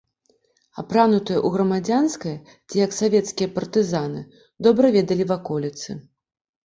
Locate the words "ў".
1.39-1.49